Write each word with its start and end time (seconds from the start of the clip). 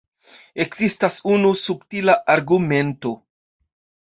Ekzistas 0.63 1.19
unu 1.33 1.51
subtila 1.65 2.15
argumento. 2.37 3.13